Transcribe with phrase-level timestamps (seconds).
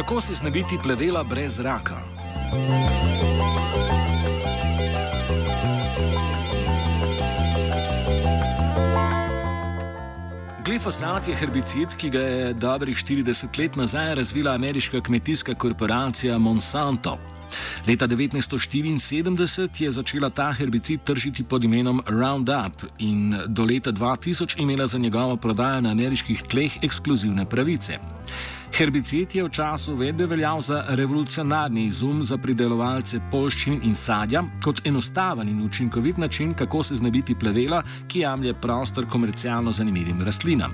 [0.00, 1.96] Kako se znebiti plevela brez zraka?
[10.64, 17.18] Glifosat je herbicid, ki ga je dobrih 40 let nazaj razvila ameriška kmetijska korporacija Monsanto.
[17.88, 24.86] Leta 1974 je začela ta herbicid tržiti pod imenom Roundup in do leta 2000 imela
[24.86, 27.98] za njegovo prodajo na ameriških tleh ekskluzivne pravice.
[28.80, 34.80] Herbicid je v času uvedbe veljal za revolucionarni izum za pridelovalce polščin in sadja, kot
[34.88, 40.72] enostaven in učinkovit način, kako se znebiti plevela, ki jemlje prostor komercialno zanimivim rastlinam.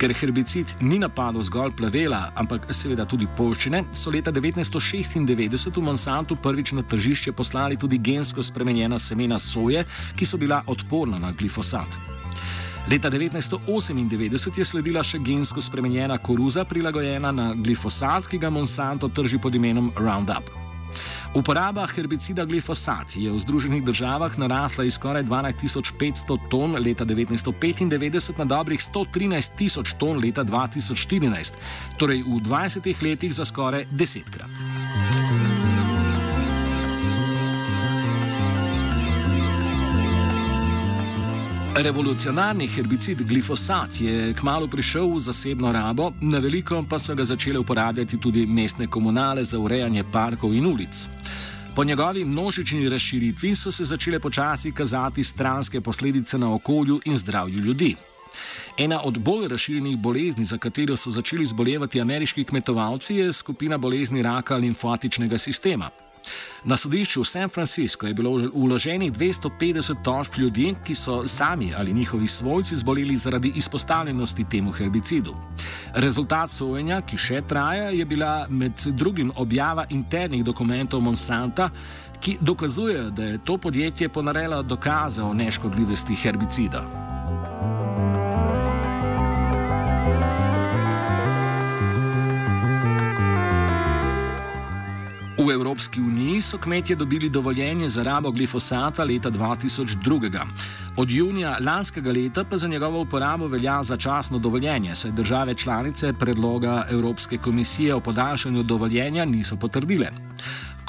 [0.00, 6.36] Ker herbicid ni napadal zgolj plevela, ampak seveda tudi polščine, so leta 1996 v Monsantu
[6.36, 9.84] prvič na tržišče poslali tudi gensko spremenjena semena soje,
[10.16, 12.17] ki so bila odporna na glifosat.
[12.90, 19.36] Leta 1998 je sledila še gensko spremenjena koruza, prilagojena na glifosat, ki ga Monsanto trži
[19.36, 20.48] pod imenom Roundup.
[21.36, 28.48] Uporaba herbicida glifosat je v Združenih državah narasla iz skoraj 12.500 ton leta 1995 na
[28.48, 31.60] dobrih 113.000 ton leta 2014,
[32.00, 34.48] torej v 20 letih za skoraj desetkrat.
[41.78, 47.58] Revolucionarni herbicid glifosat je kmalo prišel v zasebno rabo, na veliko pa so ga začele
[47.58, 51.08] uporabljati tudi mestne komunale za urejanje parkov in ulic.
[51.76, 57.58] Po njegovi množični razširitvi so se začele počasi kazati stranske posledice na okolju in zdravju
[57.58, 57.94] ljudi.
[58.78, 64.22] Ena od bolj razširjenih bolezni, za katero so začeli zbolevati ameriški kmetovalci, je skupina bolezni
[64.22, 65.90] raka limfatičnega sistema.
[66.64, 71.92] Na sodišču v San Franciscu je bilo uloženih 250 tožb ljudi, ki so sami ali
[71.92, 75.34] njihovi svojci zboleli zaradi izpostavljenosti temu herbicidu.
[75.94, 81.70] Rezultat sojenja, ki še traja, je bila med drugim objava internih dokumentov Monsanta,
[82.20, 87.07] ki dokazujejo, da je to podjetje ponarelo dokaze o neškodljivosti herbicida.
[95.48, 100.44] V Evropski uniji so kmetje dobili dovoljenje za rabo glifosata leta 2002.
[100.96, 106.84] Od junija lanskega leta pa za njegovo uporabo velja začasno dovoljenje, saj države članice predloga
[106.90, 110.10] Evropske komisije o podaljšanju dovoljenja niso potrdile.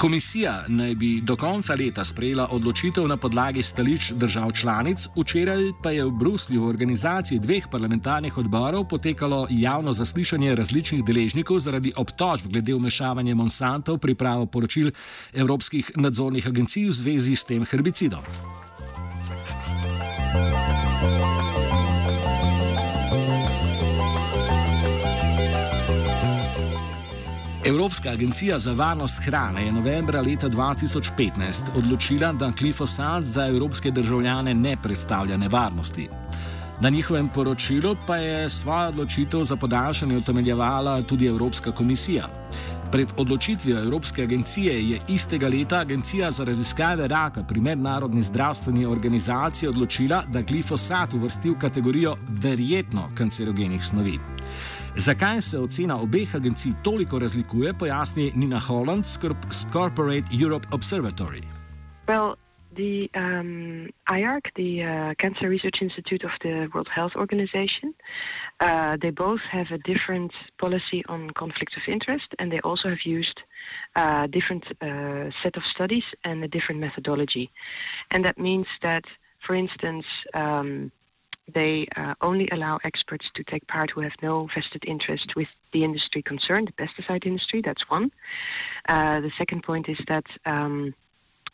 [0.00, 5.90] Komisija naj bi do konca leta sprejela odločitev na podlagi stališč držav članic, včeraj pa
[5.90, 12.48] je v Bruslju v organizaciji dveh parlamentarnih odborov potekalo javno zaslišanje različnih deležnikov zaradi obtožb
[12.48, 14.90] glede vmešavanja Monsanta v pripravo poročil
[15.32, 18.24] evropskih nadzornih agencij v zvezi s tem herbicidom.
[27.64, 34.54] Evropska agencija za varnost hrane je novembra leta 2015 odločila, da glifosat za evropske državljane
[34.54, 36.08] ne predstavlja nevarnosti.
[36.80, 42.28] Na njihovem poročilu pa je svojo odločitev za podaljšanje utemeljevala tudi Evropska komisija.
[42.92, 49.68] Pred odločitvijo Evropske agencije je istega leta Agencija za raziskave raka pri Mednarodni zdravstveni organizaciji
[49.68, 54.18] odločila, da glifosat uvrsti v kategorijo verjetno kancerogenih snovi.
[54.96, 59.18] Zakaj se ocena obeh agencij toliko razlikuje, pojasni Nina Holland z
[59.72, 61.42] Corporate Europe Observatory.
[62.08, 62.34] Well,
[62.74, 67.94] the um, IARC, the uh, Cancer Research Institute of the World Health Organization,
[68.60, 73.04] uh, they both have a different policy on conflicts of interest, and they also have
[73.04, 73.40] used
[73.96, 77.50] a uh, different uh, set of studies and a different methodology.
[78.10, 79.04] And that means that,
[79.46, 80.92] for instance, um,
[81.54, 85.84] they uh, only allow experts to take part who have no vested interest with the
[85.84, 87.60] industry concerned, the pesticide industry.
[87.62, 88.10] That's one.
[88.88, 90.94] Uh, the second point is that um,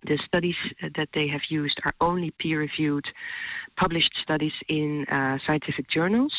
[0.05, 3.07] the studies that they have used are only peer reviewed,
[3.77, 6.33] published studies in uh, scientific journals.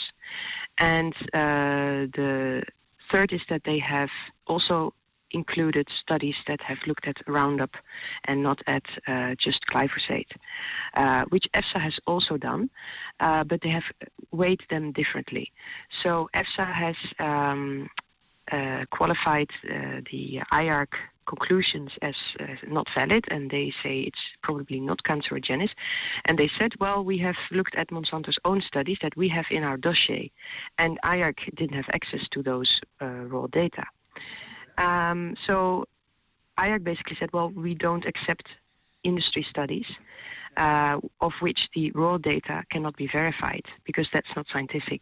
[0.78, 2.64] And uh, the
[3.12, 4.10] third is that they have
[4.46, 4.94] also
[5.32, 7.72] included studies that have looked at Roundup
[8.26, 10.32] and not at uh, just glyphosate,
[10.96, 12.70] uh, which EFSA has also done,
[13.20, 13.84] uh, but they have
[14.32, 15.52] weighed them differently.
[16.04, 17.90] So EFSA has um,
[18.52, 20.94] uh, qualified uh, the IARC
[21.26, 25.72] conclusions as uh, not valid, and they say it's probably not cancerogenous.
[26.26, 29.64] And they said, well, we have looked at Monsanto's own studies that we have in
[29.64, 30.32] our dossier,
[30.78, 33.84] and IARC didn't have access to those raw data.
[34.78, 35.86] Um, so
[36.58, 38.48] IARC basically said, well, we don't accept
[39.04, 39.86] industry studies
[40.58, 45.02] uh, of which the raw data cannot be verified because that's not scientific.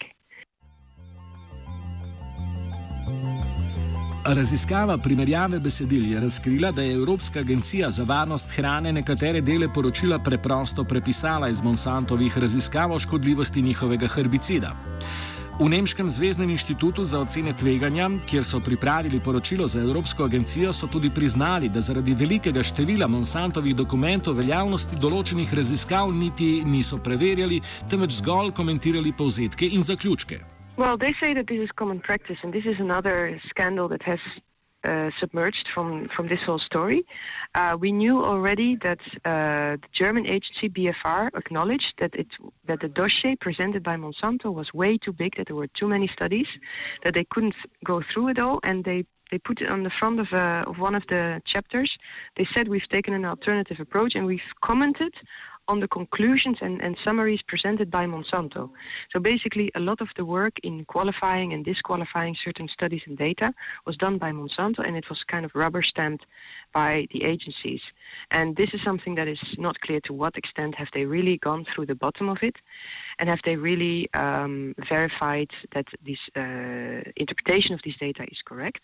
[4.26, 10.20] Raziskava primerjave besedil je razkrila, da je Evropska agencija za varnost hrane nekatere dele poročila
[10.20, 14.76] preprosto prepisala iz Monsantovih raziskav o škodljivosti njihovega herbicida.
[15.56, 20.88] V Nemškem zvezdnem inštitutu za ocene tveganja, kjer so pripravili poročilo za Evropsko agencijo, so
[20.88, 28.20] tudi priznali, da zaradi velikega števila Monsantovih dokumentov veljavnosti določenih raziskav niti niso preverjali, temveč
[28.20, 30.42] zgolj komentirali povzetke in zaključke.
[30.76, 34.20] Well, they say that this is common practice, and this is another scandal that has
[34.86, 37.06] uh, submerged from, from this whole story.
[37.54, 42.28] Uh, we knew already that uh, the German agency BFR acknowledged that it
[42.68, 46.08] that the dossier presented by Monsanto was way too big, that there were too many
[46.08, 46.48] studies,
[47.04, 50.20] that they couldn't go through it all, and they they put it on the front
[50.20, 51.92] of, uh, of one of the chapters.
[52.38, 55.14] They said we've taken an alternative approach and we've commented
[55.68, 58.70] on the conclusions and, and summaries presented by Monsanto.
[59.12, 63.54] So basically, a lot of the work in qualifying and disqualifying certain studies and data
[63.86, 66.26] was done by Monsanto, and it was kind of rubber stamped
[66.74, 67.82] by the agencies.
[68.32, 71.66] And this is something that is not clear to what extent have they really gone
[71.74, 72.56] through the bottom of it,
[73.20, 78.82] and have they really um, verified that this uh, interpretation of these data is correct.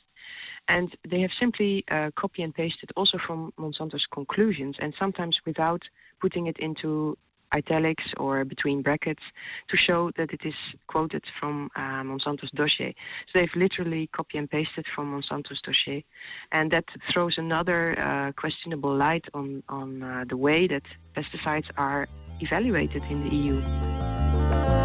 [0.67, 5.83] And they have simply uh, copy and pasted also from Monsanto's conclusions, and sometimes without
[6.21, 7.17] putting it into
[7.53, 9.21] italics or between brackets
[9.67, 10.53] to show that it is
[10.87, 12.95] quoted from uh, Monsanto's dossier.
[13.27, 16.05] So they've literally copy and pasted from Monsanto's dossier,
[16.51, 20.83] and that throws another uh, questionable light on on uh, the way that
[21.15, 22.07] pesticides are
[22.39, 24.80] evaluated in the EU.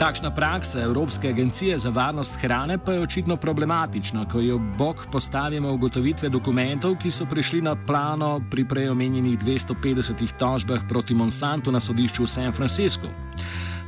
[0.00, 5.72] Takšna praksa Evropske agencije za varnost hrane pa je očitno problematična, ko jo bok postavimo
[5.72, 12.22] ugotovitve dokumentov, ki so prišli na plano pri preomenjenih 250 tožbah proti Monsantu na sodišču
[12.22, 13.12] v San Franciscu.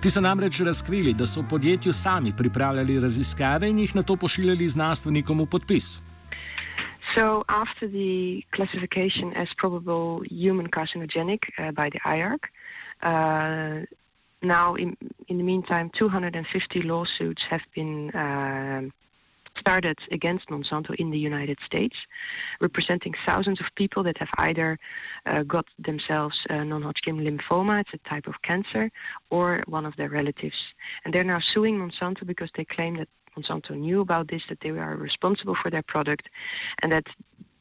[0.02, 4.16] Ti so namreč razkrili, da so v podjetju sami pripravljali raziskave in jih na to
[4.16, 6.02] pošiljali znanstvenikom v podpis.
[7.16, 12.42] So, after the classification as probable human carcinogenic uh, by the IARC,
[13.00, 14.01] uh,
[14.42, 14.96] now, in,
[15.28, 18.82] in the meantime, 250 lawsuits have been uh,
[19.58, 21.96] started against Monsanto in the United States,
[22.60, 24.78] representing thousands of people that have either
[25.26, 28.90] uh, got themselves uh, non Hodgkin lymphoma, it's a type of cancer,
[29.30, 30.56] or one of their relatives.
[31.04, 34.70] And they're now suing Monsanto because they claim that Monsanto knew about this, that they
[34.70, 36.28] are responsible for their product,
[36.82, 37.06] and that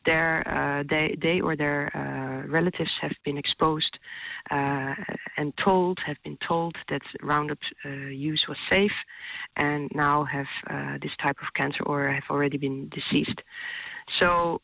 [0.06, 4.00] their uh, they they or their uh, relatives have been exposed
[4.50, 4.95] uh,
[5.38, 8.98] and told have been told that Roundup uh, use was safe,
[9.56, 13.42] and now have uh, this type of cancer or have already been deceased.
[14.19, 14.62] So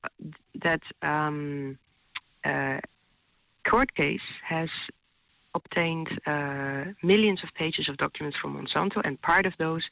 [0.56, 1.78] that um,
[2.44, 2.80] uh,
[3.64, 4.70] court case has
[5.62, 9.84] obtained uh, millions of pages of documents from Monsanto, and part of those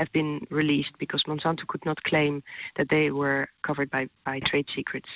[0.00, 2.42] have been released because Monsanto could not claim
[2.76, 5.10] that they were covered by, by trade secrets.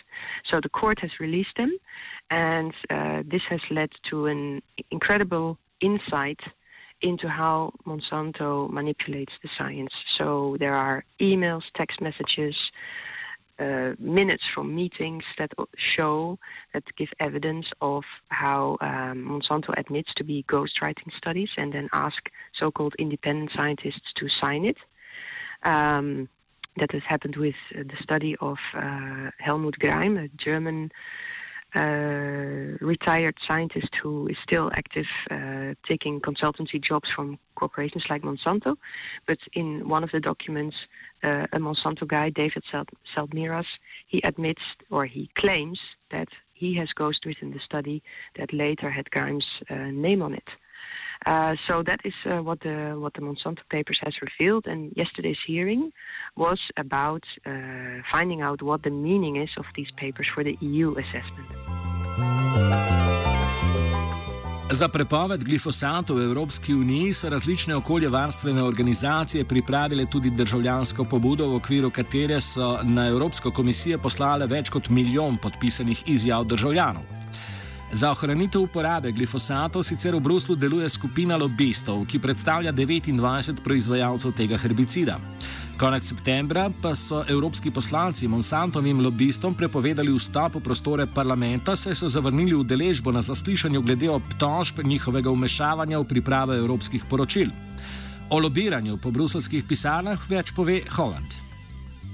[0.51, 1.73] So the court has released them,
[2.31, 6.41] and uh, this has led to an incredible insight
[7.01, 9.93] into how Monsanto manipulates the science.
[10.19, 12.57] So there are emails, text messages,
[13.59, 16.39] uh, minutes from meetings that show
[16.73, 22.31] that give evidence of how um, Monsanto admits to be ghostwriting studies and then ask
[22.55, 24.77] so-called independent scientists to sign it.
[25.65, 26.29] Um,
[26.77, 30.93] that has happened with the study of uh, Helmut Greim, a German
[31.75, 38.77] uh, retired scientist who is still active, uh, taking consultancy jobs from corporations like Monsanto.
[39.27, 40.77] But in one of the documents,
[41.23, 42.63] uh, a Monsanto guy, David
[43.15, 43.67] Saldmiras,
[44.07, 45.79] he admits or he claims
[46.11, 48.03] that he has ghostwritten the study
[48.37, 50.49] that later had Grimes' uh, name on it.
[51.27, 54.67] Uh, so that is uh, what the what the Monsanto papers has revealed.
[54.67, 55.93] And yesterday's hearing
[56.37, 57.51] was about uh,
[58.13, 61.49] finding out what the meaning is of these papers for the EU assessment.
[64.71, 71.55] Za prepoved glifosata v Evropski uniji so različne okoljevarstvene organizacije pripravile tudi državljansko pobudo, v
[71.55, 77.18] okviru katere so na Evropsko komisijo poslale več kot milijon podpisanih izjav državljanov.
[77.93, 84.61] Za ohranitev uporabe glifosatov sicer v Bruslu deluje skupina lobistov, ki predstavlja 29 proizvajalcev tega
[84.61, 85.17] herbicida.
[85.81, 92.09] Konec septembra pa so evropski poslanci Monsantovim lobistom prepovedali vstop v prostore parlamenta, saj so
[92.13, 97.49] zavrnili udeležbo na zaslišanju glede obtožb njihovega umešavanja v pripravo evropskih poročil.
[98.31, 101.48] O lobiranju po bruselskih pisarnah več pove Holland.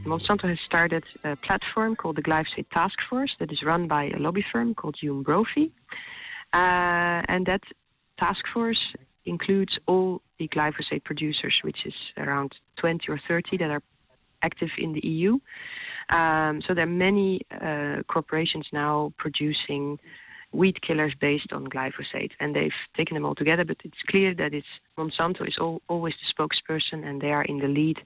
[0.05, 4.19] Monsanto has started a platform called the Glyphosate Task Force that is run by a
[4.19, 5.73] lobby firm called Hume Brophy.
[6.53, 7.63] Uh, and that
[8.19, 8.81] task force
[9.25, 13.83] includes all the glyphosate producers, which is around 20 or 30 that are
[14.43, 15.39] active in the EU.
[16.11, 19.99] Um, so there are many uh, corporations now producing
[20.55, 23.65] weed killers based on glyphosate, and they've taken them all together.
[23.65, 27.59] But it's clear that it's Monsanto is all, always the spokesperson, and they are in
[27.59, 27.99] the lead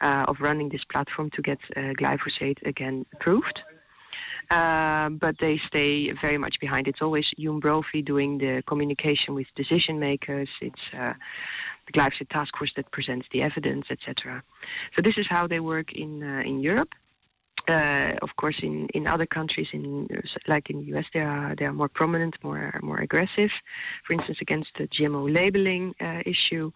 [0.00, 3.60] uh, of running this platform to get uh, glyphosate again approved.
[4.50, 6.86] Uh, but they stay very much behind.
[6.86, 10.48] It's always Hume Brophy doing the communication with decision makers.
[10.60, 11.14] It's uh,
[11.86, 14.42] the glyphosate task force that presents the evidence, etc.
[14.94, 16.90] So this is how they work in uh, in Europe.
[17.68, 20.08] Uh, of course, in, in other countries, in
[20.46, 23.50] like in the US, they are they are more prominent, more more aggressive.
[24.04, 26.70] For instance, against the GMO labeling uh, issue,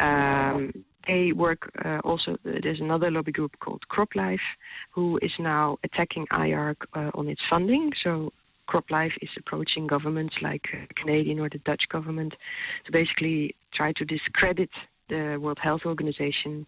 [0.00, 2.38] um, they work uh, also.
[2.42, 4.48] There's another lobby group called CropLife,
[4.90, 7.92] who is now attacking IARC uh, on its funding.
[8.02, 8.32] So
[8.68, 12.34] CropLife is approaching governments like uh, Canadian or the Dutch government
[12.86, 14.70] to basically try to discredit
[15.08, 16.66] the World Health Organization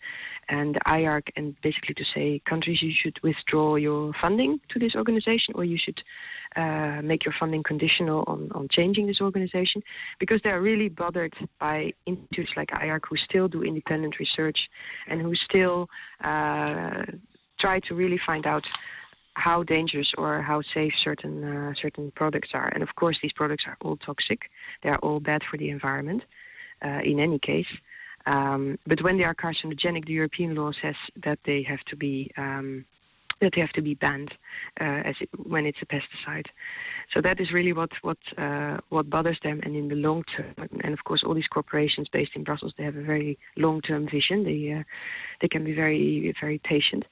[0.49, 4.95] and the IARC, and basically to say countries you should withdraw your funding to this
[4.95, 6.02] organization, or you should
[6.55, 9.83] uh, make your funding conditional on, on changing this organization,
[10.19, 14.69] because they are really bothered by institutes like IARC who still do independent research
[15.09, 15.88] and who still
[16.23, 17.05] uh,
[17.59, 18.64] try to really find out
[19.35, 22.71] how dangerous or how safe certain uh, certain products are.
[22.73, 24.50] And of course, these products are all toxic.
[24.83, 26.23] They are all bad for the environment.
[26.83, 27.66] Uh, in any case,
[28.26, 32.30] um, but when they are carcinogenic, the European law says that they have to be
[32.37, 32.85] um,
[33.40, 34.33] that they have to be banned
[34.80, 36.47] uh, as it, when it's a pesticide.
[37.12, 39.61] So that is really what what uh, what bothers them.
[39.62, 42.85] And in the long term, and of course, all these corporations based in Brussels, they
[42.85, 44.45] have a very long-term vision.
[44.45, 44.83] They uh,
[45.40, 47.04] they can be very very patient.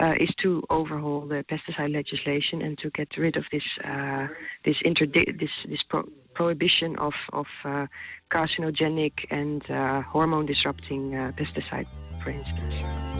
[0.00, 4.28] Uh, is to overhaul the pesticide legislation and to get rid of this uh,
[4.64, 7.86] this interdi- this this pro- prohibition of of uh,
[8.30, 11.88] carcinogenic and uh, hormone disrupting uh, pesticide,
[12.22, 13.17] for instance.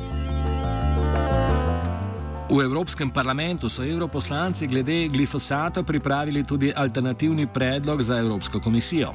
[2.48, 9.12] V Evropskem parlamentu so europoslanci glede glifosata pripravili tudi alternativni predlog za Evropsko komisijo.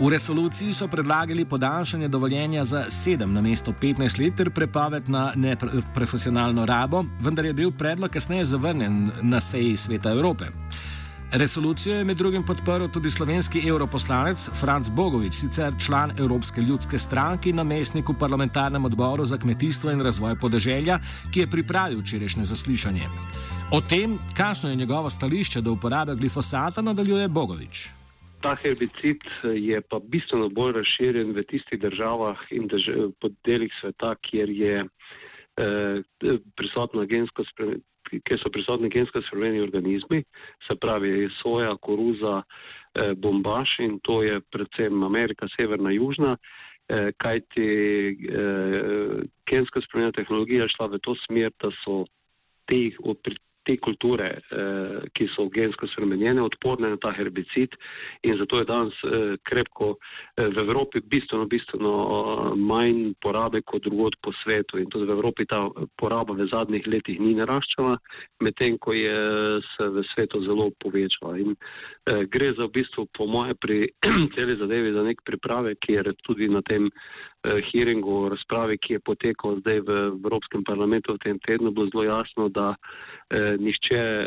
[0.00, 5.32] V resoluciji so predlagali podaljšanje dovoljenja za 7 na mesto 15 let ter prepoved na
[5.36, 10.44] neprofesionalno rabo, vendar je bil predlog kasneje zavrnjen na seji Sveta Evrope.
[11.32, 17.48] Resolucijo je med drugim podprl tudi slovenski europoslanec Franz Bogovič, sicer član Evropske ljudske stranke
[17.48, 20.98] in namestnik v parlamentarnem odboru za kmetijstvo in razvoj podeželja,
[21.32, 23.08] ki je pripravil včerajšnje zaslišanje.
[23.72, 27.88] O tem, kakšno je njegovo stališče do uporabe glifosata, nadaljuje Bogovič.
[28.42, 32.68] Ta herbicid je pa bistveno bolj razširjen v tistih državah in
[33.44, 36.02] delih sveta, kjer je eh,
[36.56, 37.93] prisotno gensko spremenjeno
[38.24, 40.22] kjer so prisotni gensko spremenjeni organizmi,
[40.66, 42.42] se pravi soja, koruza,
[42.94, 46.36] eh, bombaž in to je predvsem Amerika, severna, južna,
[46.88, 47.68] eh, kajti
[48.30, 52.04] eh, gensko spremenjena tehnologija šla v to smer, da so
[52.66, 52.90] te
[53.64, 57.76] te kulture, eh, ki so gensko spremenjene, odporne na ta herbicid
[58.22, 63.84] in zato je danes eh, krepko eh, v Evropi bistveno, bistveno eh, manj porabe kot
[63.88, 65.64] drugod po svetu in tudi v Evropi ta
[66.00, 67.96] poraba v zadnjih letih ni naraščala,
[68.44, 69.16] medtem ko je
[69.74, 71.38] se v svetu zelo povečala.
[71.40, 73.78] In eh, gre za v bistvu po moje pri
[74.34, 79.58] celi zadevi za nek priprave, kjer tudi na tem Eh, hearingu, razpravi, ki je potekal
[79.60, 84.24] zdaj v Evropskem parlamentu v tem tednu, bilo zelo jasno, da eh, nišče eh,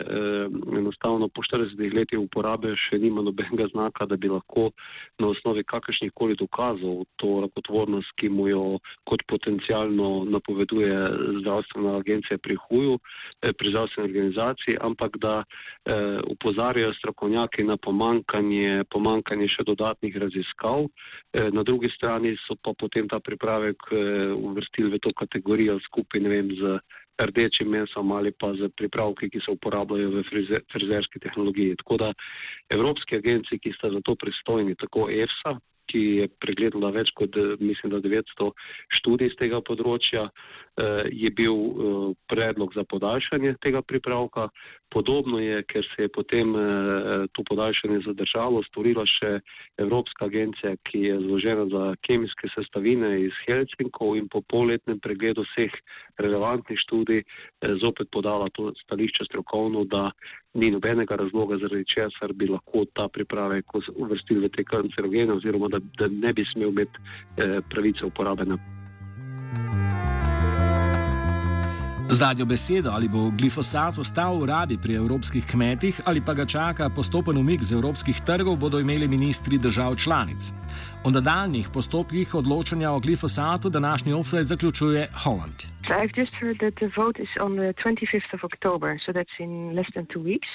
[0.78, 4.70] enostavno po 40 letih uporabe še nima nobenega znaka, da bi lahko
[5.18, 8.64] na osnovi kakršnih koli dokazov to rakotvornost, ki mu jo
[9.10, 10.94] kot potencijalno napoveduje
[11.42, 13.00] zdravstvena agencija pri huju,
[13.42, 20.86] eh, pri zdravstveni organizaciji, ampak da eh, upozarjajo strokovnjaki na pomankanje, pomankanje še dodatnih raziskav.
[21.34, 26.22] Eh, na drugi strani so pa potem ta pripravek eh, uvrstili v to kategorijo skupaj
[26.22, 26.80] vem, z
[27.18, 31.80] rdečim mesom ali pa z pripravki, ki se uporabljajo v frizer, frizerski tehnologiji.
[31.82, 32.12] Tako da
[32.70, 37.96] evropski agenciji, ki sta za to pristojni, tako EFSA, ki je pregledala več kot mislim,
[38.04, 38.52] 900
[39.00, 44.50] študij z tega področja, eh, je bil eh, predlog za podaljšanje tega pripravka.
[44.90, 49.40] Podobno je, ker se je potem eh, to podaljšanje zadržalo, storila še
[49.78, 55.74] Evropska agencija, ki je zložena za kemijske sestavine iz Helsinkov in po polletnem pregledu vseh
[56.18, 57.24] relevantnih študij
[57.84, 60.12] zopet podala to stališče strokovno, da
[60.54, 65.80] ni nobenega razloga, zaradi česar bi lahko ta pripravek uvrstili v te kancerogene oziroma da,
[66.00, 66.98] da ne bi smel imeti
[67.38, 68.58] eh, pravice uporabe na.
[72.12, 76.90] Zadnjo besedo, ali bo glifosat ostal v rabi pri evropskih kmetih ali pa ga čaka
[76.90, 80.52] postopen umik z evropskih trgov, bodo imeli ministri držav članic.
[81.04, 85.68] O nadaljnih postopkih odločanja o glifosatu današnji offset zaključuje Holland.
[85.88, 89.38] So I've just heard that the vote is on the 25th of October, so that's
[89.40, 90.50] in less than two weeks.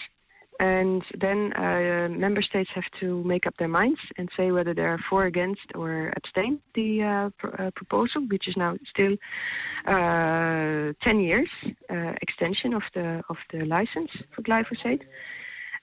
[0.61, 4.85] And then uh, member states have to make up their minds and say whether they
[4.85, 9.17] are for, against, or abstain the uh, pr- uh, proposal, which is now still
[9.87, 11.49] uh, 10 years
[11.91, 15.03] uh, extension of the of the license for glyphosate.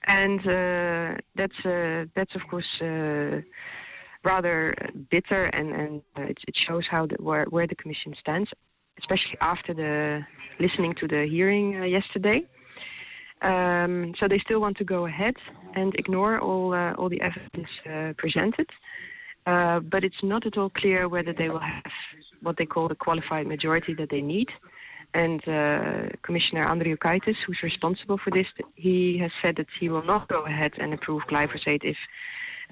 [0.08, 2.82] And uh, that's that's of course
[4.24, 4.74] rather
[5.10, 8.50] bitter, and and it, it, shows how the, where where the Commission stands,
[9.00, 10.26] especially after the
[10.60, 12.46] listening to the hearing yesterday.
[13.42, 15.36] Um, so they still want to go ahead
[15.76, 18.70] and ignore all uh, all the evidence uh, presented,
[19.46, 21.92] uh, but it's not at all clear whether they will have
[22.42, 24.50] what they call the qualified majority that they need.
[25.14, 30.28] And uh, Commissioner Andriukaitis, who's responsible for this, he has said that he will not
[30.28, 31.98] go ahead and approve glyphosate if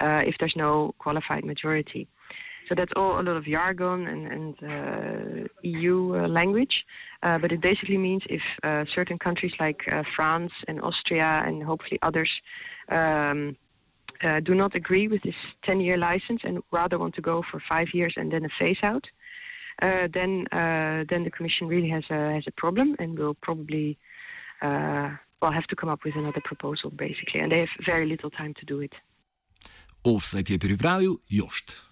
[0.02, 2.08] uh, if there's no qualified majority.
[2.68, 6.86] So that's all a lot of jargon and, and uh, EU uh, language.
[7.24, 11.64] Uh, but it basically means if uh, certain countries like uh, France and Austria and
[11.64, 12.30] hopefully others
[12.90, 13.56] um,
[14.24, 17.62] uh, do not agree with this 10 year license and rather want to go for
[17.70, 19.06] five years and then a phase out,
[19.80, 23.98] then, then the Commission really has a, has a problem and will probably
[24.62, 27.40] well, have to come up with another proposal basically.
[27.42, 28.96] And they have very little time to do it.
[30.02, 31.86] Offset je pripravil Jošt.